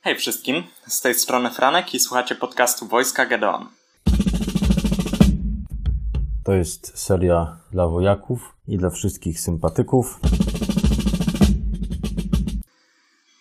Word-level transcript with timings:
Hej 0.00 0.16
wszystkim, 0.16 0.62
z 0.86 1.00
tej 1.00 1.14
strony 1.14 1.50
Franek 1.50 1.94
i 1.94 2.00
słuchacie 2.00 2.34
podcastu 2.34 2.86
Wojska 2.86 3.26
Gedeon. 3.26 3.66
To 6.44 6.52
jest 6.52 6.98
seria 6.98 7.56
dla 7.72 7.88
wojaków 7.88 8.54
i 8.68 8.76
dla 8.76 8.90
wszystkich 8.90 9.40
sympatyków. 9.40 10.20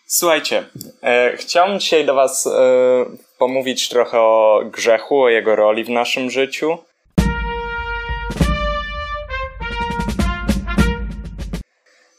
Słuchajcie, 0.06 0.66
e, 1.04 1.38
chciałbym 1.38 1.80
dzisiaj 1.80 2.06
do 2.06 2.14
Was 2.14 2.48
e, 2.48 2.52
pomówić 3.38 3.90
trochę 3.90 4.20
o 4.20 4.62
grzechu, 4.66 5.22
o 5.22 5.30
jego 5.30 5.56
roli 5.56 5.84
w 5.84 5.90
naszym 5.90 6.32
życiu. 6.32 6.78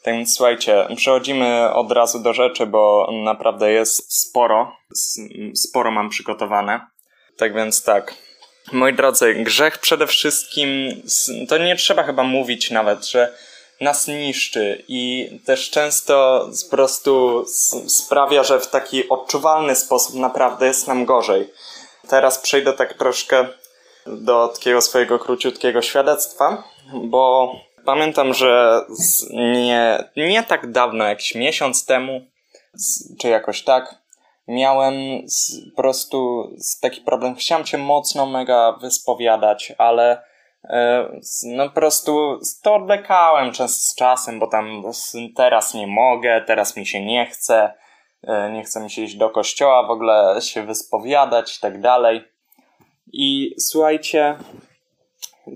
Tak 0.09 0.17
więc 0.17 0.35
słuchajcie, 0.35 0.87
przechodzimy 0.97 1.73
od 1.75 1.93
razu 1.93 2.19
do 2.19 2.33
rzeczy, 2.33 2.67
bo 2.67 3.11
naprawdę 3.25 3.73
jest 3.73 4.21
sporo, 4.21 4.77
sporo 5.55 5.91
mam 5.91 6.09
przygotowane. 6.09 6.81
Tak 7.37 7.55
więc 7.55 7.85
tak, 7.85 8.15
moi 8.73 8.95
drodzy, 8.95 9.35
grzech 9.35 9.79
przede 9.79 10.07
wszystkim, 10.07 11.03
to 11.49 11.59
nie 11.59 11.77
trzeba 11.77 12.03
chyba 12.03 12.23
mówić 12.23 12.71
nawet, 12.71 13.07
że 13.07 13.35
nas 13.81 14.09
niszczy 14.09 14.85
i 14.89 15.31
też 15.47 15.71
często 15.71 16.47
po 16.71 16.77
prostu 16.77 17.45
sprawia, 17.87 18.45
że 18.45 18.61
w 18.61 18.67
taki 18.67 19.09
odczuwalny 19.09 19.77
sposób 19.77 20.15
naprawdę 20.15 20.67
jest 20.67 20.89
nam 20.89 21.05
gorzej. 21.05 21.51
Teraz 22.09 22.39
przejdę 22.39 22.73
tak 22.73 22.95
troszkę 22.95 23.47
do 24.07 24.49
takiego 24.49 24.81
swojego 24.81 25.19
króciutkiego 25.19 25.83
świadectwa, 25.83 26.65
bo 26.95 27.53
pamiętam, 27.85 28.35
że 28.35 28.83
nie, 29.31 30.05
nie 30.17 30.43
tak 30.43 30.71
dawno, 30.71 31.05
jakiś 31.05 31.35
miesiąc 31.35 31.87
temu, 31.87 32.21
czy 33.21 33.29
jakoś 33.29 33.65
tak, 33.65 33.95
miałem 34.49 34.95
po 35.77 35.83
prostu 35.83 36.49
taki 36.81 37.01
problem. 37.01 37.35
Chciałem 37.35 37.67
się 37.67 37.79
mocno 37.79 38.27
mega 38.27 38.73
wyspowiadać, 38.73 39.73
ale 39.79 40.23
e, 40.65 41.09
no 41.45 41.69
po 41.69 41.75
prostu 41.75 42.41
to 42.63 42.75
odlekałem 42.75 43.53
często 43.53 43.91
z 43.91 43.95
czasem, 43.95 44.39
bo 44.39 44.47
tam 44.47 44.83
teraz 45.37 45.75
nie 45.75 45.87
mogę, 45.87 46.45
teraz 46.47 46.77
mi 46.77 46.87
się 46.87 47.05
nie 47.05 47.27
chce, 47.27 47.73
e, 48.23 48.51
nie 48.51 48.65
chce 48.65 48.81
mi 48.81 48.91
się 48.91 49.03
iść 49.03 49.17
do 49.17 49.31
kościoła, 49.31 49.87
w 49.87 49.91
ogóle 49.91 50.41
się 50.41 50.63
wyspowiadać 50.63 51.57
i 51.57 51.61
tak 51.61 51.81
dalej. 51.81 52.25
I 53.13 53.55
słuchajcie, 53.59 54.37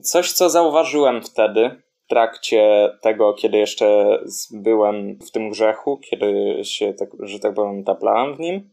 coś 0.03 0.33
co 0.33 0.51
zauważyłem 0.51 1.23
wtedy, 1.23 1.83
trakcie 2.13 2.91
tego, 3.01 3.35
kiedy 3.35 3.59
jeszcze 3.59 4.19
byłem 4.51 5.19
w 5.19 5.31
tym 5.31 5.51
grzechu, 5.51 5.99
kiedy 5.99 6.61
się, 6.65 6.95
tak, 6.95 7.09
że 7.21 7.39
tak 7.39 7.55
powiem, 7.55 7.85
taplałem 7.85 8.37
w 8.37 8.41
nim, 8.41 8.71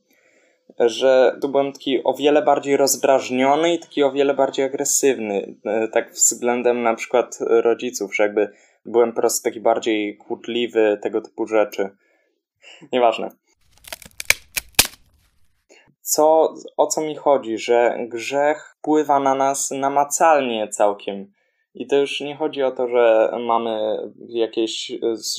że 0.79 1.37
tu 1.41 1.49
byłem 1.49 1.73
taki 1.73 2.03
o 2.03 2.13
wiele 2.13 2.41
bardziej 2.41 2.77
rozdrażniony 2.77 3.73
i 3.73 3.79
taki 3.79 4.03
o 4.03 4.11
wiele 4.11 4.33
bardziej 4.33 4.65
agresywny, 4.65 5.55
e, 5.65 5.87
tak 5.87 6.11
względem 6.11 6.83
na 6.83 6.95
przykład 6.95 7.37
rodziców, 7.41 8.15
że 8.15 8.23
jakby 8.23 8.49
byłem 8.85 9.09
po 9.13 9.21
prostu 9.21 9.43
taki 9.43 9.59
bardziej 9.59 10.17
kłótliwy, 10.17 10.99
tego 11.01 11.21
typu 11.21 11.47
rzeczy. 11.47 11.89
Nieważne. 12.91 13.29
Co, 16.01 16.53
o 16.77 16.87
co 16.87 17.01
mi 17.01 17.15
chodzi, 17.15 17.57
że 17.57 17.97
grzech 17.99 18.75
wpływa 18.79 19.19
na 19.19 19.35
nas 19.35 19.71
namacalnie 19.71 20.67
całkiem 20.67 21.31
i 21.79 21.87
to 21.87 21.95
już 21.95 22.21
nie 22.21 22.35
chodzi 22.35 22.63
o 22.63 22.71
to, 22.71 22.87
że 22.87 23.31
mamy 23.47 23.97
jakieś, 24.27 24.91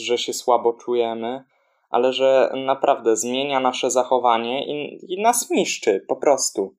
że 0.03 0.19
się 0.19 0.33
słabo 0.33 0.73
czujemy, 0.73 1.45
ale 1.91 2.13
że 2.13 2.53
naprawdę 2.67 3.17
zmienia 3.17 3.61
nasze 3.61 3.91
zachowanie 3.91 4.67
i, 4.67 4.99
i 5.15 5.23
nas 5.23 5.51
niszczy 5.51 6.05
po 6.09 6.17
prostu. 6.17 6.75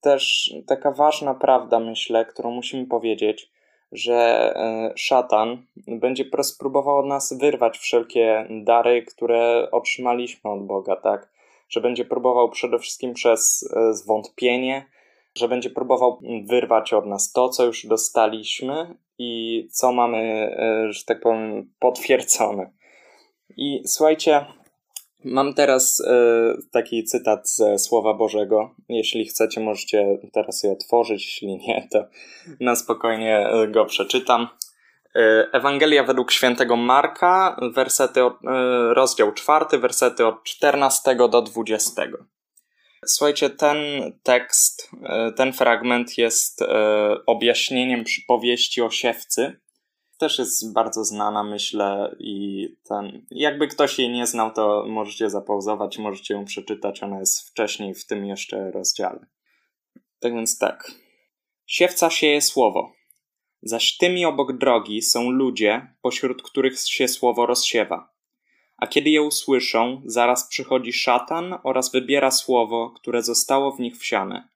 Też 0.00 0.54
taka 0.66 0.92
ważna 0.92 1.34
prawda, 1.34 1.80
myślę, 1.80 2.24
którą 2.24 2.50
musimy 2.50 2.86
powiedzieć, 2.86 3.50
że 3.92 4.14
e, 4.56 4.92
szatan 4.96 5.66
będzie 5.76 6.24
próbował 6.58 6.98
od 6.98 7.06
nas 7.06 7.38
wyrwać 7.40 7.78
wszelkie 7.78 8.48
dary, 8.50 9.02
które 9.02 9.68
otrzymaliśmy 9.72 10.50
od 10.50 10.66
Boga, 10.66 10.96
tak? 10.96 11.28
Że 11.68 11.80
będzie 11.80 12.04
próbował 12.04 12.50
przede 12.50 12.78
wszystkim 12.78 13.14
przez 13.14 13.70
e, 13.76 13.94
zwątpienie, 13.94 14.86
że 15.38 15.48
będzie 15.48 15.70
próbował 15.70 16.20
wyrwać 16.44 16.92
od 16.92 17.06
nas 17.06 17.32
to, 17.32 17.48
co 17.48 17.64
już 17.64 17.86
dostaliśmy 17.86 18.96
i 19.18 19.68
co 19.70 19.92
mamy, 19.92 20.18
e, 20.18 20.92
że 20.92 21.04
tak 21.04 21.20
powiem, 21.20 21.70
potwierdzone. 21.78 22.70
I 23.56 23.82
słuchajcie, 23.86 24.46
mam 25.24 25.54
teraz 25.54 26.00
e, 26.00 26.12
taki 26.72 27.04
cytat 27.04 27.50
ze 27.50 27.78
Słowa 27.78 28.14
Bożego. 28.14 28.74
Jeśli 28.88 29.26
chcecie, 29.26 29.60
możecie 29.60 30.18
teraz 30.32 30.62
je 30.62 30.72
otworzyć, 30.72 31.24
jeśli 31.24 31.56
nie, 31.56 31.88
to 31.92 32.04
na 32.60 32.76
spokojnie 32.76 33.48
e, 33.48 33.68
go 33.68 33.84
przeczytam. 33.84 34.48
Ewangelia 35.52 36.04
według 36.04 36.32
świętego 36.32 36.76
Marka, 36.76 37.60
wersety, 37.74 38.20
rozdział 38.90 39.32
czwarty, 39.32 39.78
wersety 39.78 40.26
od 40.26 40.44
14 40.44 41.16
do 41.16 41.42
20. 41.42 42.02
Słuchajcie, 43.06 43.50
ten 43.50 43.76
tekst, 44.22 44.90
e, 45.02 45.32
ten 45.32 45.52
fragment 45.52 46.18
jest 46.18 46.62
e, 46.62 46.66
objaśnieniem 47.26 48.04
przypowieści 48.04 48.82
o 48.82 48.90
siewcy. 48.90 49.60
Też 50.18 50.38
jest 50.38 50.72
bardzo 50.72 51.04
znana, 51.04 51.44
myślę, 51.44 52.16
i 52.18 52.68
ten. 52.88 53.26
Jakby 53.30 53.68
ktoś 53.68 53.98
jej 53.98 54.10
nie 54.10 54.26
znał, 54.26 54.52
to 54.52 54.84
możecie 54.88 55.30
zapauzować, 55.30 55.98
możecie 55.98 56.34
ją 56.34 56.44
przeczytać. 56.44 57.02
Ona 57.02 57.18
jest 57.18 57.48
wcześniej 57.48 57.94
w 57.94 58.06
tym 58.06 58.26
jeszcze 58.26 58.70
rozdziale. 58.70 59.26
Tak 60.20 60.34
więc 60.34 60.58
tak. 60.58 60.92
Siewca 61.66 62.10
sieje 62.10 62.40
słowo. 62.40 62.92
Zaś 63.62 63.96
tymi 63.96 64.24
obok 64.24 64.58
drogi 64.58 65.02
są 65.02 65.30
ludzie, 65.30 65.94
pośród 66.02 66.42
których 66.42 66.78
się 66.78 67.08
słowo 67.08 67.46
rozsiewa 67.46 68.15
a 68.76 68.86
kiedy 68.86 69.10
je 69.10 69.22
usłyszą, 69.22 70.02
zaraz 70.04 70.48
przychodzi 70.48 70.92
szatan 70.92 71.58
oraz 71.62 71.92
wybiera 71.92 72.30
słowo, 72.30 72.90
które 72.90 73.22
zostało 73.22 73.72
w 73.72 73.80
nich 73.80 73.96
wsiane. 73.98 74.48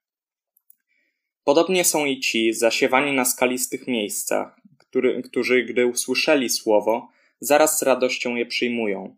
Podobnie 1.43 1.85
są 1.85 2.05
i 2.05 2.19
ci 2.19 2.53
zasiewani 2.53 3.11
na 3.13 3.25
skalistych 3.25 3.87
miejscach, 3.87 4.61
który, 4.77 5.23
którzy, 5.23 5.63
gdy 5.63 5.87
usłyszeli 5.87 6.49
słowo, 6.49 7.09
zaraz 7.39 7.79
z 7.79 7.83
radością 7.83 8.35
je 8.35 8.45
przyjmują, 8.45 9.15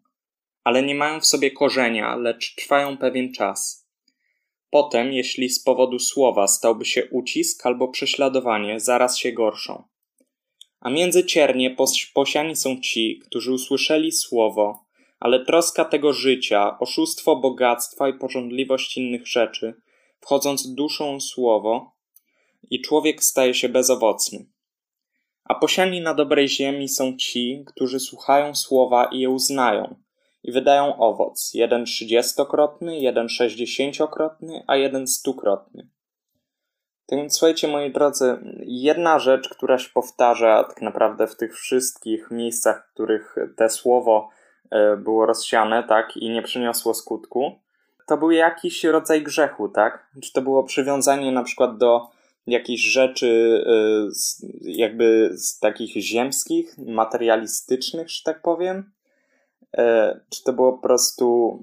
ale 0.63 0.83
nie 0.83 0.95
mają 0.95 1.19
w 1.19 1.25
sobie 1.25 1.51
korzenia, 1.51 2.15
lecz 2.15 2.55
trwają 2.55 2.97
pewien 2.97 3.33
czas. 3.33 3.87
Potem, 4.69 5.13
jeśli 5.13 5.49
z 5.49 5.63
powodu 5.63 5.99
słowa 5.99 6.47
stałby 6.47 6.85
się 6.85 7.05
ucisk 7.05 7.65
albo 7.65 7.87
prześladowanie, 7.87 8.79
zaraz 8.79 9.17
się 9.17 9.31
gorszą. 9.31 9.83
A 10.79 10.89
między 10.89 11.25
ciernie 11.25 11.75
posiani 12.13 12.55
są 12.55 12.79
ci, 12.79 13.19
którzy 13.19 13.53
usłyszeli 13.53 14.11
słowo, 14.11 14.82
ale 15.23 15.45
troska 15.45 15.85
tego 15.85 16.13
życia, 16.13 16.79
oszustwo 16.79 17.35
bogactwa 17.35 18.09
i 18.09 18.13
porządliwość 18.13 18.97
innych 18.97 19.27
rzeczy, 19.27 19.73
wchodząc 20.19 20.73
duszą 20.75 21.19
słowo, 21.19 21.91
i 22.69 22.81
człowiek 22.81 23.23
staje 23.23 23.53
się 23.53 23.69
bezowocny. 23.69 24.45
A 25.43 25.55
posiani 25.55 26.01
na 26.01 26.13
dobrej 26.13 26.47
ziemi 26.47 26.89
są 26.89 27.17
ci, 27.17 27.63
którzy 27.67 27.99
słuchają 27.99 28.55
słowa 28.55 29.05
i 29.05 29.19
je 29.19 29.29
uznają, 29.29 29.95
i 30.43 30.51
wydają 30.51 30.97
owoc, 30.97 31.53
jeden 31.53 31.85
trzydziestokrotny, 31.85 32.99
jeden 32.99 33.29
sześćdziesięciokrotny, 33.29 34.63
a 34.67 34.75
jeden 34.75 35.07
stukrotny. 35.07 35.89
Więc 37.11 37.37
słuchajcie, 37.37 37.67
moi 37.67 37.91
drodzy, 37.91 38.37
jedna 38.65 39.19
rzecz, 39.19 39.49
która 39.49 39.77
się 39.77 39.89
powtarza 39.93 40.63
tak 40.63 40.81
naprawdę 40.81 41.27
w 41.27 41.35
tych 41.35 41.55
wszystkich 41.55 42.31
miejscach, 42.31 42.87
w 42.87 42.93
których 42.93 43.35
te 43.57 43.69
słowo 43.69 44.29
było 44.97 45.25
rozsiane, 45.25 45.83
tak, 45.83 46.17
i 46.17 46.29
nie 46.29 46.41
przyniosło 46.41 46.93
skutku, 46.93 47.51
to 48.07 48.17
był 48.17 48.31
jakiś 48.31 48.83
rodzaj 48.83 49.23
grzechu, 49.23 49.69
tak? 49.69 50.07
Czy 50.23 50.33
to 50.33 50.41
było 50.41 50.63
przywiązanie 50.63 51.31
na 51.31 51.43
przykład 51.43 51.77
do 51.77 52.07
jakichś 52.47 52.83
rzeczy 52.83 53.63
e, 53.67 54.09
jakby 54.61 55.31
z 55.37 55.59
takich 55.59 56.03
ziemskich, 56.03 56.77
materialistycznych, 56.77 58.09
że 58.09 58.23
tak 58.23 58.41
powiem? 58.41 58.91
E, 59.77 60.19
czy 60.29 60.43
to 60.43 60.53
było 60.53 60.73
po 60.73 60.81
prostu 60.81 61.59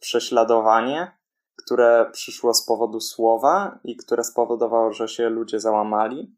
prześladowanie, 0.00 1.10
które 1.56 2.06
przyszło 2.12 2.54
z 2.54 2.66
powodu 2.66 3.00
słowa 3.00 3.78
i 3.84 3.96
które 3.96 4.24
spowodowało, 4.24 4.92
że 4.92 5.08
się 5.08 5.28
ludzie 5.28 5.60
załamali? 5.60 6.36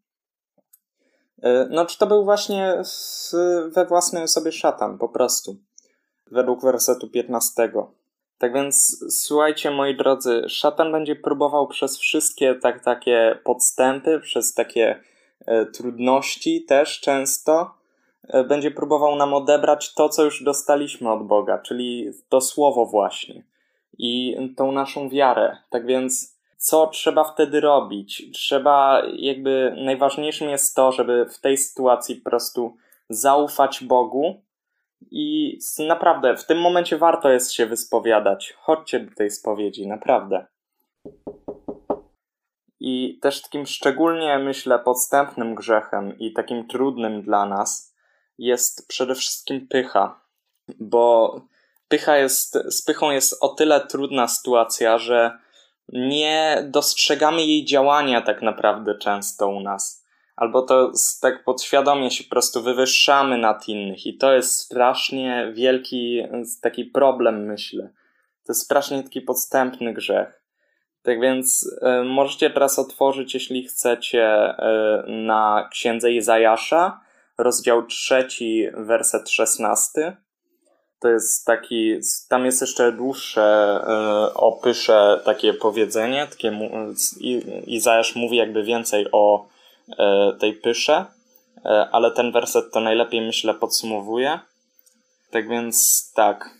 No, 1.70 1.86
czy 1.86 1.98
to 1.98 2.06
był 2.06 2.24
właśnie 2.24 2.82
we 3.66 3.86
własnej 3.86 4.28
sobie 4.28 4.52
szatan, 4.52 4.98
po 4.98 5.08
prostu 5.08 5.56
według 6.30 6.62
wersetu 6.62 7.08
15. 7.08 7.70
Tak 8.38 8.52
więc 8.54 9.04
słuchajcie, 9.10 9.70
moi 9.70 9.96
drodzy, 9.96 10.44
szatan 10.48 10.92
będzie 10.92 11.16
próbował 11.16 11.66
przez 11.66 11.98
wszystkie 11.98 12.54
tak, 12.54 12.84
takie 12.84 13.38
podstępy, 13.44 14.20
przez 14.20 14.54
takie 14.54 15.00
e, 15.46 15.66
trudności 15.66 16.64
też 16.64 17.00
często, 17.00 17.74
e, 18.28 18.44
będzie 18.44 18.70
próbował 18.70 19.16
nam 19.16 19.34
odebrać 19.34 19.94
to, 19.94 20.08
co 20.08 20.24
już 20.24 20.42
dostaliśmy 20.42 21.12
od 21.12 21.26
Boga, 21.26 21.58
czyli 21.58 22.10
to 22.28 22.40
słowo 22.40 22.86
właśnie. 22.86 23.44
i 23.98 24.36
tą 24.56 24.72
naszą 24.72 25.08
wiarę. 25.08 25.56
Tak 25.70 25.86
więc, 25.86 26.38
co 26.56 26.86
trzeba 26.86 27.24
wtedy 27.24 27.60
robić? 27.60 28.30
Trzeba, 28.34 29.02
jakby, 29.16 29.74
najważniejszym 29.84 30.48
jest 30.48 30.76
to, 30.76 30.92
żeby 30.92 31.26
w 31.26 31.40
tej 31.40 31.56
sytuacji 31.56 32.16
po 32.16 32.30
prostu 32.30 32.76
zaufać 33.08 33.84
Bogu 33.84 34.40
i 35.10 35.58
naprawdę 35.78 36.36
w 36.36 36.46
tym 36.46 36.60
momencie 36.60 36.98
warto 36.98 37.30
jest 37.30 37.52
się 37.52 37.66
wyspowiadać. 37.66 38.54
Chodźcie 38.58 39.00
do 39.00 39.14
tej 39.14 39.30
spowiedzi, 39.30 39.86
naprawdę. 39.86 40.46
I 42.80 43.18
też 43.22 43.42
takim 43.42 43.66
szczególnie, 43.66 44.38
myślę, 44.38 44.78
podstępnym 44.78 45.54
grzechem 45.54 46.18
i 46.18 46.32
takim 46.32 46.68
trudnym 46.68 47.22
dla 47.22 47.46
nas 47.46 47.94
jest 48.38 48.88
przede 48.88 49.14
wszystkim 49.14 49.68
pycha, 49.68 50.20
bo 50.80 51.40
pycha 51.88 52.16
jest, 52.16 52.58
z 52.70 52.84
pychą 52.84 53.10
jest 53.10 53.36
o 53.40 53.48
tyle 53.48 53.86
trudna 53.86 54.28
sytuacja, 54.28 54.98
że 54.98 55.38
nie 55.92 56.64
dostrzegamy 56.70 57.46
jej 57.46 57.64
działania 57.64 58.20
tak 58.20 58.42
naprawdę 58.42 58.98
często 58.98 59.48
u 59.48 59.60
nas. 59.60 59.97
Albo 60.38 60.62
to 60.62 60.92
tak 61.20 61.44
podświadomie 61.44 62.10
się 62.10 62.24
po 62.24 62.30
prostu 62.30 62.62
wywyższamy 62.62 63.38
nad 63.38 63.68
innych, 63.68 64.06
i 64.06 64.16
to 64.16 64.32
jest 64.32 64.58
strasznie 64.58 65.52
wielki 65.54 66.22
taki 66.62 66.84
problem, 66.84 67.46
myślę. 67.46 67.90
To 68.46 68.52
jest 68.52 68.62
strasznie 68.62 69.02
taki 69.02 69.20
podstępny 69.20 69.94
grzech. 69.94 70.42
Tak 71.02 71.20
więc 71.20 71.76
y, 72.00 72.04
możecie 72.04 72.50
teraz 72.50 72.78
otworzyć, 72.78 73.34
jeśli 73.34 73.64
chcecie, 73.64 74.50
y, 74.50 75.10
na 75.10 75.68
księdze 75.72 76.12
Izajasza, 76.12 77.00
rozdział 77.38 77.86
trzeci, 77.86 78.66
werset 78.74 79.30
szesnasty. 79.30 80.16
To 81.00 81.08
jest 81.08 81.46
taki, 81.46 81.98
tam 82.28 82.46
jest 82.46 82.60
jeszcze 82.60 82.92
dłuższe 82.92 83.80
y, 84.30 84.34
opysze 84.34 85.20
takie 85.24 85.54
powiedzenie, 85.54 86.26
takie, 86.26 86.58
Izajasz 87.66 88.16
mówi 88.16 88.36
jakby 88.36 88.62
więcej 88.62 89.06
o 89.12 89.57
tej 90.40 90.52
pysze, 90.52 91.06
y, 91.56 91.60
ale 91.68 92.10
ten 92.10 92.32
werset 92.32 92.72
to 92.72 92.80
najlepiej 92.80 93.20
myślę 93.20 93.54
podsumowuje. 93.54 94.40
Tak 95.30 95.48
więc 95.48 96.06
tak, 96.14 96.50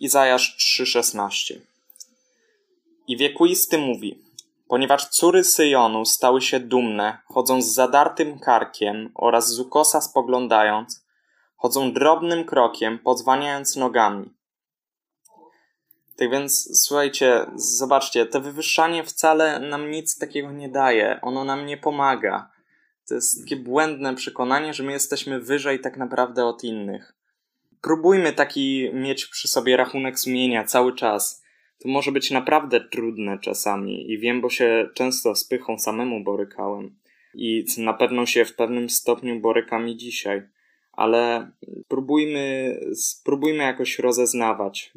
Izajasz 0.00 0.56
3,16 0.80 1.54
i 3.08 3.16
wiekuisty 3.16 3.78
mówi, 3.78 4.24
ponieważ 4.68 5.08
córy 5.08 5.44
Syjonu 5.44 6.04
stały 6.04 6.42
się 6.42 6.60
dumne, 6.60 7.18
chodzą 7.24 7.62
z 7.62 7.66
zadartym 7.66 8.38
karkiem 8.38 9.10
oraz 9.14 9.48
z 9.48 9.60
ukosa 9.60 10.00
spoglądając, 10.00 11.04
chodzą 11.56 11.92
drobnym 11.92 12.44
krokiem, 12.44 12.98
podzwaniając 12.98 13.76
nogami. 13.76 14.34
Tak 16.16 16.30
więc, 16.30 16.80
słuchajcie, 16.82 17.46
zobaczcie, 17.54 18.26
to 18.26 18.40
wywyższanie 18.40 19.04
wcale 19.04 19.60
nam 19.60 19.90
nic 19.90 20.18
takiego 20.18 20.52
nie 20.52 20.68
daje, 20.68 21.18
ono 21.22 21.44
nam 21.44 21.66
nie 21.66 21.76
pomaga. 21.76 22.50
To 23.08 23.14
jest 23.14 23.42
takie 23.42 23.56
błędne 23.56 24.14
przekonanie, 24.14 24.74
że 24.74 24.82
my 24.82 24.92
jesteśmy 24.92 25.40
wyżej 25.40 25.80
tak 25.80 25.96
naprawdę 25.96 26.44
od 26.44 26.64
innych. 26.64 27.14
Próbujmy 27.82 28.32
taki 28.32 28.90
mieć 28.92 29.26
przy 29.26 29.48
sobie 29.48 29.76
rachunek 29.76 30.18
sumienia 30.18 30.64
cały 30.64 30.94
czas 30.94 31.46
to 31.78 31.88
może 31.88 32.12
być 32.12 32.30
naprawdę 32.30 32.80
trudne 32.80 33.38
czasami 33.38 34.10
i 34.10 34.18
wiem, 34.18 34.40
bo 34.40 34.50
się 34.50 34.88
często 34.94 35.34
z 35.34 35.44
pychą 35.44 35.78
samemu 35.78 36.24
borykałem 36.24 36.98
i 37.34 37.64
na 37.78 37.94
pewno 37.94 38.26
się 38.26 38.44
w 38.44 38.54
pewnym 38.54 38.90
stopniu 38.90 39.40
borykam 39.40 39.88
i 39.88 39.96
dzisiaj, 39.96 40.42
ale 40.92 41.50
próbujmy, 41.88 42.74
spróbujmy 42.94 43.64
jakoś 43.64 43.98
rozeznawać 43.98 44.92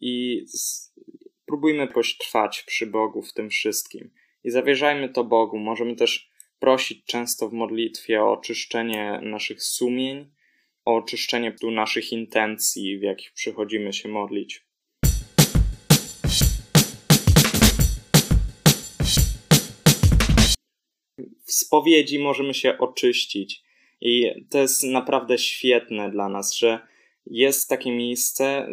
i 0.00 0.44
spróbujmy 0.48 1.78
jakoś 1.78 2.16
trwać 2.16 2.62
przy 2.62 2.86
Bogu 2.86 3.22
w 3.22 3.32
tym 3.32 3.50
wszystkim 3.50 4.10
i 4.44 4.50
zawierzajmy 4.50 5.08
to 5.08 5.24
Bogu. 5.24 5.58
Możemy 5.58 5.96
też 5.96 6.29
prosić 6.60 7.04
często 7.04 7.48
w 7.48 7.52
modlitwie 7.52 8.22
o 8.22 8.32
oczyszczenie 8.32 9.20
naszych 9.22 9.62
sumień, 9.62 10.30
o 10.84 10.96
oczyszczenie 10.96 11.52
tu 11.52 11.70
naszych 11.70 12.12
intencji, 12.12 12.98
w 12.98 13.02
jakich 13.02 13.32
przychodzimy 13.32 13.92
się 13.92 14.08
modlić. 14.08 14.70
w 21.50 21.52
spowiedzi 21.52 22.18
możemy 22.18 22.54
się 22.54 22.78
oczyścić. 22.78 23.62
I 24.00 24.30
to 24.50 24.58
jest 24.58 24.84
naprawdę 24.84 25.38
świetne 25.38 26.10
dla 26.10 26.28
nas, 26.28 26.54
że 26.54 26.80
jest 27.26 27.68
takie 27.68 27.92
miejsce, 27.92 28.68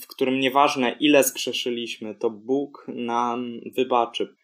w 0.00 0.06
którym 0.06 0.40
nieważne 0.40 0.96
ile 1.00 1.24
zgrzeszyliśmy, 1.24 2.14
to 2.14 2.30
Bóg 2.30 2.86
nam 2.88 3.60
wybaczy. 3.76 4.36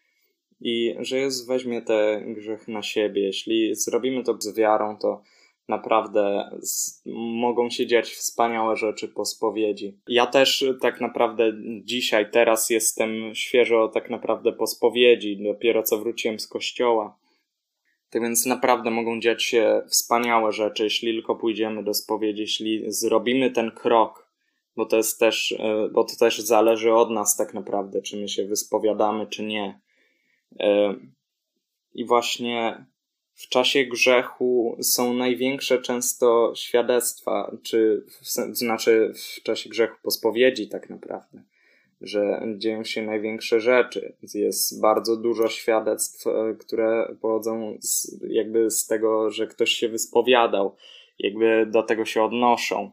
I 0.61 0.95
że 0.99 1.17
Jezus 1.17 1.47
weźmie 1.47 1.81
te 1.81 2.23
grzechy 2.27 2.71
na 2.71 2.81
siebie. 2.81 3.21
Jeśli 3.21 3.75
zrobimy 3.75 4.23
to 4.23 4.37
z 4.39 4.55
wiarą, 4.55 4.97
to 4.97 5.21
naprawdę 5.67 6.49
mogą 7.15 7.69
się 7.69 7.87
dziać 7.87 8.09
wspaniałe 8.09 8.75
rzeczy 8.75 9.07
po 9.07 9.25
spowiedzi. 9.25 9.97
Ja 10.07 10.25
też 10.25 10.65
tak 10.81 11.01
naprawdę 11.01 11.53
dzisiaj, 11.83 12.31
teraz 12.31 12.69
jestem 12.69 13.35
świeżo 13.35 13.87
tak 13.87 14.09
naprawdę 14.09 14.53
po 14.53 14.67
spowiedzi. 14.67 15.43
Dopiero 15.43 15.83
co 15.83 15.97
wróciłem 15.97 16.39
z 16.39 16.47
kościoła. 16.47 17.17
Tak 18.09 18.21
więc 18.21 18.45
naprawdę 18.45 18.91
mogą 18.91 19.19
dziać 19.19 19.43
się 19.43 19.81
wspaniałe 19.89 20.51
rzeczy, 20.51 20.83
jeśli 20.83 21.13
tylko 21.13 21.35
pójdziemy 21.35 21.83
do 21.83 21.93
spowiedzi, 21.93 22.41
jeśli 22.41 22.83
zrobimy 22.87 23.51
ten 23.51 23.71
krok, 23.71 24.31
bo 24.75 24.85
to 24.85 24.97
jest 24.97 25.19
też, 25.19 25.51
e, 25.59 25.89
bo 25.91 26.03
to 26.03 26.15
też 26.19 26.39
zależy 26.39 26.93
od 26.93 27.11
nas 27.11 27.37
tak 27.37 27.53
naprawdę, 27.53 28.01
czy 28.01 28.17
my 28.17 28.29
się 28.29 28.45
wyspowiadamy, 28.45 29.27
czy 29.27 29.43
nie. 29.43 29.79
E, 30.59 30.95
I 31.93 32.05
właśnie 32.05 32.85
w 33.33 33.49
czasie 33.49 33.85
grzechu 33.85 34.77
są 34.81 35.13
największe 35.13 35.81
często 35.81 36.53
świadectwa, 36.55 37.57
czy 37.63 38.05
znaczy 38.51 39.13
w 39.37 39.43
czasie 39.43 39.69
grzechu 39.69 39.97
po 40.03 40.11
spowiedzi 40.11 40.69
tak 40.69 40.89
naprawdę 40.89 41.43
że 42.01 42.41
dzieją 42.57 42.83
się 42.83 43.01
największe 43.01 43.59
rzeczy. 43.59 44.15
Jest 44.33 44.81
bardzo 44.81 45.17
dużo 45.17 45.49
świadectw, 45.49 46.27
e, 46.27 46.55
które 46.59 47.15
pochodzą 47.21 47.77
z, 47.81 48.17
jakby 48.29 48.71
z 48.71 48.87
tego, 48.87 49.31
że 49.31 49.47
ktoś 49.47 49.71
się 49.71 49.89
wyspowiadał, 49.89 50.75
jakby 51.19 51.65
do 51.65 51.83
tego 51.83 52.05
się 52.05 52.23
odnoszą. 52.23 52.91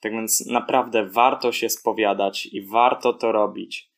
Tak 0.00 0.12
więc 0.12 0.46
naprawdę 0.46 1.06
warto 1.06 1.52
się 1.52 1.68
spowiadać 1.68 2.46
i 2.46 2.62
warto 2.66 3.12
to 3.12 3.32
robić. 3.32 3.89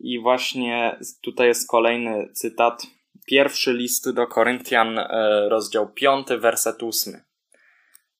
I 0.00 0.20
właśnie 0.20 0.98
tutaj 1.22 1.46
jest 1.46 1.68
kolejny 1.68 2.28
cytat. 2.32 2.82
Pierwszy 3.26 3.72
list 3.72 4.10
do 4.10 4.26
Koryntian, 4.26 4.98
e, 4.98 5.06
rozdział 5.48 5.88
5, 5.88 6.26
werset 6.38 6.82
8. 6.82 7.24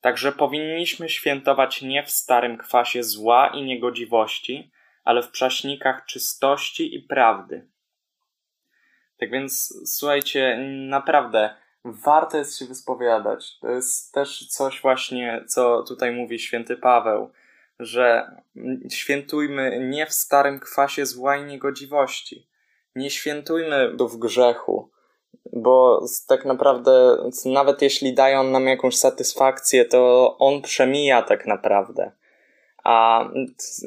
Także 0.00 0.32
powinniśmy 0.32 1.08
świętować 1.08 1.82
nie 1.82 2.02
w 2.02 2.10
starym 2.10 2.58
kwasie 2.58 3.04
zła 3.04 3.48
i 3.48 3.62
niegodziwości, 3.62 4.70
ale 5.04 5.22
w 5.22 5.30
prześnikach 5.30 6.04
czystości 6.06 6.94
i 6.94 7.02
prawdy. 7.02 7.68
Tak 9.18 9.30
więc 9.30 9.74
słuchajcie, 9.86 10.58
naprawdę 10.88 11.54
warto 11.84 12.36
jest 12.38 12.58
się 12.58 12.64
wyspowiadać. 12.64 13.58
To 13.58 13.68
jest 13.68 14.14
też 14.14 14.48
coś 14.48 14.80
właśnie, 14.80 15.44
co 15.46 15.82
tutaj 15.82 16.12
mówi 16.12 16.38
święty 16.38 16.76
Paweł, 16.76 17.32
że 17.80 18.36
świętujmy 18.90 19.88
nie 19.90 20.06
w 20.06 20.12
starym 20.12 20.60
kwasie 20.60 21.06
zła 21.06 21.36
i 21.36 21.44
niegodziwości. 21.44 22.48
Nie 22.94 23.10
świętujmy 23.10 23.96
w 23.98 24.16
grzechu, 24.16 24.90
bo 25.52 26.04
tak 26.28 26.44
naprawdę 26.44 27.16
nawet 27.44 27.82
jeśli 27.82 28.14
daje 28.14 28.40
on 28.40 28.50
nam 28.50 28.66
jakąś 28.66 28.96
satysfakcję, 28.96 29.84
to 29.84 30.36
on 30.38 30.62
przemija 30.62 31.22
tak 31.22 31.46
naprawdę 31.46 32.12
a 32.84 33.28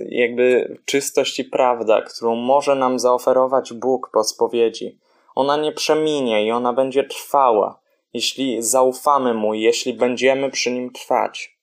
jakby 0.10 0.78
czystość 0.86 1.40
i 1.40 1.44
prawda, 1.44 2.02
którą 2.02 2.36
może 2.36 2.76
nam 2.76 3.00
zaoferować 3.00 3.74
Bóg 3.74 4.10
po 4.14 4.24
spowiedzi, 4.24 5.00
ona 5.36 5.58
nie 5.58 5.72
przeminie 5.72 6.46
i 6.46 6.52
ona 6.52 6.74
będzie 6.74 7.04
trwała, 7.04 7.80
jeśli 8.14 8.64
zaufamy 8.64 9.34
Mu, 9.34 9.54
jeśli 9.54 9.94
będziemy 9.94 10.52
przy 10.52 10.72
Nim 10.72 10.92
trwać. 10.92 11.58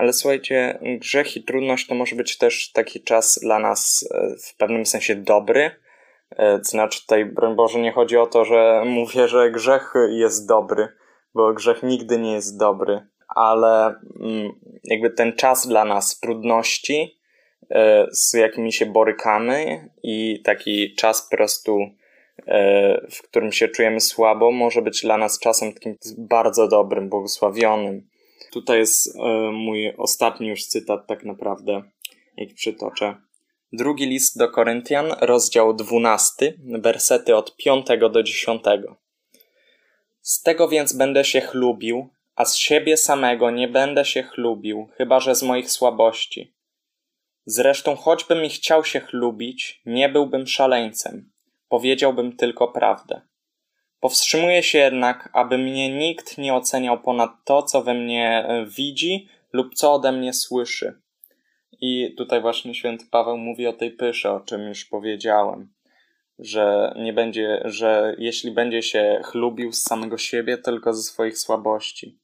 Ale 0.00 0.12
słuchajcie, 0.12 0.78
grzech 0.82 1.36
i 1.36 1.44
trudność 1.44 1.86
to 1.86 1.94
może 1.94 2.16
być 2.16 2.38
też 2.38 2.72
taki 2.72 3.02
czas 3.02 3.38
dla 3.42 3.58
nas 3.58 4.08
e, 4.14 4.36
w 4.46 4.56
pewnym 4.56 4.86
sensie 4.86 5.14
dobry. 5.14 5.70
E, 6.30 6.58
znaczy, 6.62 7.00
tutaj, 7.00 7.24
broń 7.24 7.56
Boże, 7.56 7.80
nie 7.80 7.92
chodzi 7.92 8.16
o 8.16 8.26
to, 8.26 8.44
że 8.44 8.82
mówię, 8.86 9.28
że 9.28 9.50
grzech 9.50 9.92
jest 10.10 10.48
dobry, 10.48 10.88
bo 11.34 11.52
grzech 11.52 11.82
nigdy 11.82 12.18
nie 12.18 12.32
jest 12.32 12.58
dobry 12.58 13.06
ale 13.28 13.94
mm, 14.20 14.52
jakby 14.84 15.10
ten 15.10 15.32
czas 15.32 15.66
dla 15.66 15.84
nas 15.84 16.20
trudności, 16.20 17.18
e, 17.70 18.06
z 18.10 18.32
jakimi 18.32 18.72
się 18.72 18.86
borykamy 18.86 19.88
i 20.02 20.42
taki 20.44 20.94
czas 20.94 21.28
po 21.30 21.36
prostu, 21.36 21.78
w 23.10 23.22
którym 23.22 23.52
się 23.52 23.68
czujemy 23.68 24.00
słabo, 24.00 24.50
może 24.50 24.82
być 24.82 25.02
dla 25.02 25.18
nas 25.18 25.38
czasem 25.38 25.72
takim 25.72 25.96
bardzo 26.18 26.68
dobrym, 26.68 27.08
błogosławionym. 27.08 28.09
Tutaj 28.52 28.78
jest 28.78 29.16
e, 29.16 29.20
mój 29.52 29.94
ostatni 29.96 30.48
już 30.48 30.64
cytat 30.64 31.06
tak 31.06 31.24
naprawdę. 31.24 31.82
ich 32.36 32.54
przytoczę. 32.54 33.16
Drugi 33.72 34.06
list 34.06 34.38
do 34.38 34.48
Koryntian, 34.48 35.14
rozdział 35.20 35.74
12, 35.74 36.54
wersety 36.58 37.36
od 37.36 37.56
5 37.56 37.86
do 38.12 38.22
10. 38.22 38.62
Z 40.20 40.42
tego 40.42 40.68
więc 40.68 40.92
będę 40.92 41.24
się 41.24 41.40
chlubił, 41.40 42.08
a 42.36 42.44
z 42.44 42.56
siebie 42.56 42.96
samego 42.96 43.50
nie 43.50 43.68
będę 43.68 44.04
się 44.04 44.22
chlubił, 44.22 44.88
chyba 44.96 45.20
że 45.20 45.34
z 45.34 45.42
moich 45.42 45.70
słabości. 45.70 46.54
Zresztą, 47.46 47.96
choćbym 47.96 48.44
i 48.44 48.48
chciał 48.48 48.84
się 48.84 49.00
chlubić, 49.00 49.82
nie 49.86 50.08
byłbym 50.08 50.46
szaleńcem, 50.46 51.30
powiedziałbym 51.68 52.36
tylko 52.36 52.68
prawdę. 52.68 53.20
Powstrzymuję 54.00 54.62
się 54.62 54.78
jednak, 54.78 55.28
aby 55.32 55.58
mnie 55.58 55.98
nikt 55.98 56.38
nie 56.38 56.54
oceniał 56.54 57.00
ponad 57.00 57.30
to, 57.44 57.62
co 57.62 57.82
we 57.82 57.94
mnie 57.94 58.44
e, 58.48 58.66
widzi 58.66 59.28
lub 59.52 59.74
co 59.74 59.92
ode 59.92 60.12
mnie 60.12 60.32
słyszy. 60.32 61.00
I 61.80 62.14
tutaj 62.18 62.40
właśnie 62.40 62.74
święty 62.74 63.04
Paweł 63.10 63.36
mówi 63.36 63.66
o 63.66 63.72
tej 63.72 63.90
pysze, 63.90 64.32
o 64.32 64.40
czym 64.40 64.68
już 64.68 64.84
powiedziałem, 64.84 65.72
że 66.38 66.94
nie 66.98 67.12
będzie, 67.12 67.62
że 67.64 68.14
jeśli 68.18 68.50
będzie 68.50 68.82
się 68.82 69.20
chlubił 69.24 69.72
z 69.72 69.82
samego 69.82 70.18
siebie, 70.18 70.58
tylko 70.58 70.94
ze 70.94 71.02
swoich 71.02 71.38
słabości. 71.38 72.18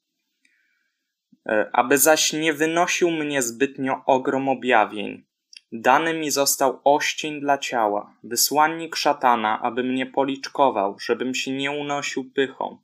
E, 1.49 1.71
aby 1.73 1.99
zaś 1.99 2.33
nie 2.33 2.53
wynosił 2.53 3.11
mnie 3.11 3.43
zbytnio 3.43 4.03
ogrom 4.07 4.49
objawień. 4.49 5.26
Dany 5.73 6.15
mi 6.15 6.31
został 6.31 6.81
oścień 6.85 7.41
dla 7.41 7.59
ciała, 7.59 8.17
wysłannik 8.25 8.97
szatana, 8.97 9.61
aby 9.63 9.85
mnie 9.85 10.07
policzkował, 10.07 10.99
żebym 10.99 11.35
się 11.35 11.53
nie 11.53 11.71
unosił 11.71 12.31
pychą. 12.31 12.79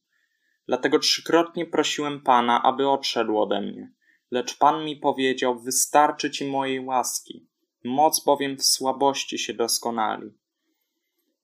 Dlatego 0.66 0.98
trzykrotnie 0.98 1.66
prosiłem 1.66 2.20
Pana, 2.20 2.62
aby 2.62 2.88
odszedł 2.88 3.38
ode 3.38 3.60
mnie. 3.60 3.92
Lecz 4.30 4.58
Pan 4.58 4.84
mi 4.84 4.96
powiedział, 4.96 5.58
wystarczy 5.58 6.30
ci 6.30 6.44
mojej 6.44 6.84
łaski. 6.84 7.48
Moc 7.84 8.24
bowiem 8.24 8.56
w 8.56 8.64
słabości 8.64 9.38
się 9.38 9.54
doskonali. 9.54 10.30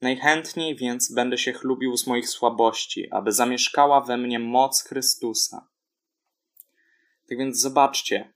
Najchętniej 0.03 0.77
więc 0.77 1.13
będę 1.13 1.39
się 1.39 1.53
chlubił 1.53 1.97
z 1.97 2.07
moich 2.07 2.29
słabości, 2.29 3.11
aby 3.11 3.33
zamieszkała 3.33 4.01
we 4.01 4.17
mnie 4.17 4.39
moc 4.39 4.83
Chrystusa. 4.83 5.69
Tak 7.29 7.39
więc 7.39 7.61
zobaczcie, 7.61 8.33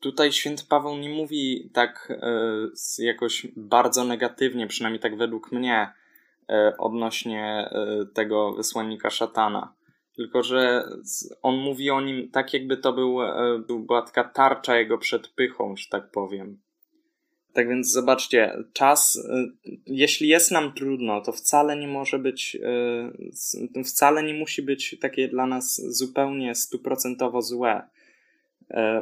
tutaj 0.00 0.32
święty 0.32 0.62
Paweł 0.68 0.96
nie 0.96 1.10
mówi 1.10 1.70
tak 1.72 2.12
e, 2.22 3.04
jakoś 3.04 3.46
bardzo 3.56 4.04
negatywnie, 4.04 4.66
przynajmniej 4.66 5.00
tak 5.00 5.16
według 5.16 5.52
mnie, 5.52 5.92
e, 6.48 6.74
odnośnie 6.78 7.44
e, 7.44 8.06
tego 8.14 8.52
wysłannika 8.52 9.10
szatana. 9.10 9.74
Tylko, 10.16 10.42
że 10.42 10.84
on 11.42 11.56
mówi 11.56 11.90
o 11.90 12.00
nim 12.00 12.30
tak, 12.30 12.54
jakby 12.54 12.76
to 12.76 12.92
był, 12.92 13.22
e, 13.22 13.62
była 13.68 14.02
taka 14.02 14.24
tarcza 14.24 14.78
jego 14.78 14.98
przed 14.98 15.28
pychą, 15.28 15.76
że 15.76 15.86
tak 15.90 16.10
powiem. 16.10 16.58
Tak 17.52 17.68
więc 17.68 17.92
zobaczcie, 17.92 18.52
czas, 18.72 19.16
e, 19.16 19.46
jeśli 19.86 20.28
jest 20.28 20.50
nam 20.50 20.72
trudno, 20.72 21.20
to 21.20 21.32
wcale 21.32 21.76
nie 21.76 21.88
może 21.88 22.18
być, 22.18 22.58
e, 23.76 23.82
wcale 23.84 24.22
nie 24.22 24.34
musi 24.34 24.62
być 24.62 24.96
takie 25.00 25.28
dla 25.28 25.46
nas 25.46 25.80
zupełnie 25.88 26.54
stuprocentowo 26.54 27.42
złe 27.42 27.82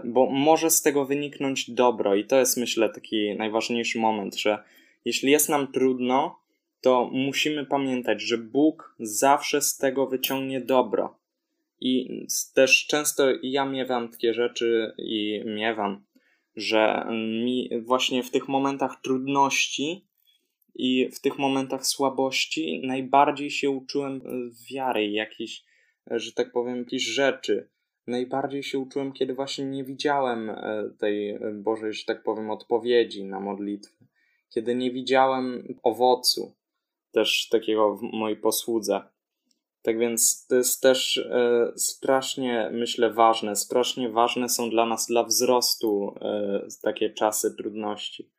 bo 0.04 0.26
może 0.26 0.70
z 0.70 0.82
tego 0.82 1.04
wyniknąć 1.04 1.70
dobro 1.70 2.14
i 2.14 2.24
to 2.24 2.38
jest 2.38 2.56
myślę 2.56 2.88
taki 2.88 3.34
najważniejszy 3.34 3.98
moment, 3.98 4.36
że 4.36 4.58
jeśli 5.04 5.30
jest 5.30 5.48
nam 5.48 5.72
trudno, 5.72 6.38
to 6.80 7.10
musimy 7.12 7.66
pamiętać, 7.66 8.22
że 8.22 8.38
Bóg 8.38 8.94
zawsze 8.98 9.60
z 9.62 9.76
tego 9.76 10.06
wyciągnie 10.06 10.60
dobro. 10.60 11.18
I 11.80 12.26
też 12.54 12.86
często 12.86 13.26
ja 13.42 13.64
miewam 13.64 14.08
takie 14.08 14.34
rzeczy 14.34 14.94
i 14.98 15.42
miewam, 15.46 16.04
że 16.56 17.06
mi 17.42 17.70
właśnie 17.80 18.22
w 18.22 18.30
tych 18.30 18.48
momentach 18.48 19.00
trudności 19.02 20.06
i 20.74 21.08
w 21.08 21.20
tych 21.20 21.38
momentach 21.38 21.86
słabości 21.86 22.82
najbardziej 22.84 23.50
się 23.50 23.70
uczyłem 23.70 24.20
wiary, 24.70 25.10
jakiejś, 25.10 25.64
że 26.10 26.32
tak 26.32 26.52
powiem, 26.52 26.78
jakichś 26.78 27.04
rzeczy, 27.04 27.68
najbardziej 28.06 28.62
się 28.62 28.78
uczyłem, 28.78 29.12
kiedy 29.12 29.34
właśnie 29.34 29.64
nie 29.64 29.84
widziałem 29.84 30.50
e, 30.50 30.90
tej 30.98 31.30
e, 31.30 31.40
Bożej, 31.54 31.92
że 31.92 32.04
tak 32.04 32.22
powiem, 32.22 32.50
odpowiedzi 32.50 33.24
na 33.24 33.40
modlitwę. 33.40 34.06
Kiedy 34.48 34.74
nie 34.74 34.90
widziałem 34.90 35.74
owocu 35.82 36.52
też 37.12 37.48
takiego 37.48 37.96
w 37.96 38.02
mojej 38.02 38.36
posłudze. 38.36 39.00
Tak 39.82 39.98
więc 39.98 40.46
to 40.46 40.56
jest 40.56 40.82
też 40.82 41.16
e, 41.16 41.72
strasznie, 41.76 42.70
myślę, 42.72 43.12
ważne. 43.12 43.56
Strasznie 43.56 44.08
ważne 44.08 44.48
są 44.48 44.70
dla 44.70 44.86
nas, 44.86 45.06
dla 45.06 45.24
wzrostu, 45.24 46.14
takie 46.82 47.10
czasy 47.10 47.56
trudności. 47.56 48.30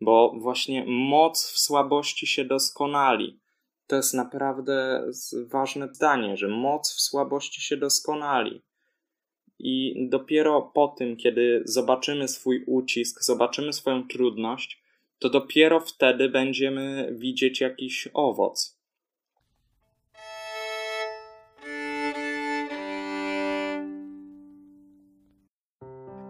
Bo 0.00 0.34
właśnie 0.38 0.84
moc 0.86 1.52
w 1.52 1.58
słabości 1.58 2.26
się 2.26 2.44
doskonali. 2.44 3.40
To 3.86 3.96
jest 3.96 4.14
naprawdę 4.14 5.06
ważne 5.46 5.88
zdanie, 5.94 6.36
że 6.36 6.48
moc 6.48 6.94
w 6.94 7.00
słabości 7.00 7.60
się 7.60 7.76
doskonali. 7.76 8.62
I 9.58 10.06
dopiero 10.10 10.62
po 10.62 10.88
tym, 10.88 11.16
kiedy 11.16 11.62
zobaczymy 11.64 12.28
swój 12.28 12.64
ucisk, 12.66 13.24
zobaczymy 13.24 13.72
swoją 13.72 14.08
trudność, 14.08 14.82
to 15.18 15.30
dopiero 15.30 15.80
wtedy 15.80 16.28
będziemy 16.28 17.14
widzieć 17.18 17.60
jakiś 17.60 18.08
owoc. 18.14 18.76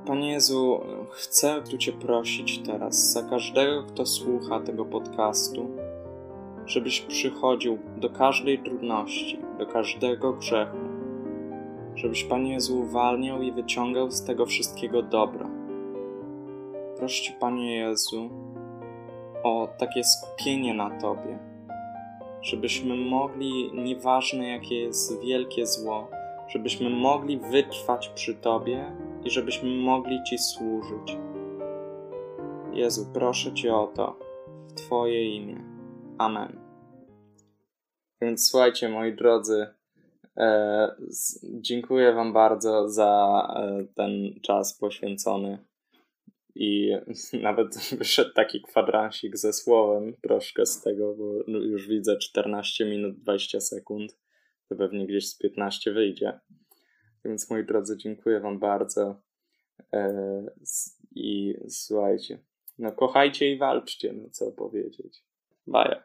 Panie 0.06 0.30
Jezu, 0.32 0.80
chcę 1.10 1.62
tu 1.70 1.78
Cię 1.78 1.92
prosić 1.92 2.58
teraz 2.58 3.12
za 3.12 3.22
każdego, 3.22 3.82
kto 3.82 4.06
słucha 4.06 4.60
tego 4.60 4.84
podcastu, 4.84 5.70
żebyś 6.66 7.00
przychodził 7.00 7.78
do 7.96 8.10
każdej 8.10 8.62
trudności, 8.62 9.38
do 9.58 9.66
każdego 9.66 10.32
grzechu 10.32 10.95
żebyś 11.96 12.24
Panie 12.24 12.52
Jezu 12.52 12.80
uwalniał 12.80 13.42
i 13.42 13.52
wyciągał 13.52 14.10
z 14.10 14.24
tego 14.24 14.46
wszystkiego 14.46 15.02
dobro. 15.02 15.50
Proszę 16.96 17.22
Ci, 17.22 17.32
Panie 17.32 17.76
Jezu, 17.76 18.30
o 19.42 19.68
takie 19.78 20.04
skupienie 20.04 20.74
na 20.74 20.90
Tobie, 21.00 21.38
żebyśmy 22.42 22.96
mogli, 22.96 23.70
nieważne 23.74 24.48
jakie 24.48 24.80
jest 24.80 25.20
wielkie 25.20 25.66
zło, 25.66 26.10
żebyśmy 26.48 26.90
mogli 26.90 27.38
wytrwać 27.38 28.08
przy 28.08 28.34
Tobie 28.34 28.92
i 29.24 29.30
żebyśmy 29.30 29.70
mogli 29.70 30.22
Ci 30.22 30.38
służyć. 30.38 31.18
Jezu, 32.72 33.06
proszę 33.14 33.54
Cię 33.54 33.74
o 33.74 33.86
to 33.86 34.18
w 34.68 34.72
Twoje 34.72 35.36
imię. 35.36 35.64
Amen. 36.18 36.60
Więc 38.20 38.48
słuchajcie, 38.50 38.88
moi 38.88 39.16
drodzy, 39.16 39.66
dziękuję 41.42 42.12
Wam 42.12 42.32
bardzo 42.32 42.88
za 42.88 43.42
e, 43.56 43.86
ten 43.94 44.40
czas 44.42 44.78
poświęcony. 44.78 45.58
I 46.54 46.92
nawet 47.42 47.78
wyszedł 47.98 48.32
taki 48.34 48.62
kwadransik 48.62 49.36
ze 49.36 49.52
słowem 49.52 50.14
troszkę 50.22 50.66
z 50.66 50.82
tego, 50.82 51.14
bo 51.14 51.58
już 51.58 51.88
widzę 51.88 52.18
14 52.18 52.84
minut 52.84 53.20
20 53.20 53.60
sekund. 53.60 54.18
To 54.68 54.76
pewnie 54.76 55.06
gdzieś 55.06 55.28
z 55.28 55.38
15 55.38 55.92
wyjdzie. 55.92 56.40
Więc 57.24 57.50
moi 57.50 57.66
drodzy, 57.66 57.96
dziękuję 57.96 58.40
Wam 58.40 58.58
bardzo. 58.58 59.20
E, 59.92 60.46
I 61.10 61.54
słuchajcie, 61.68 62.38
no 62.78 62.92
kochajcie 62.92 63.52
i 63.52 63.58
walczcie, 63.58 64.12
no 64.12 64.30
co 64.30 64.52
powiedzieć. 64.52 65.24
Baja. 65.66 66.02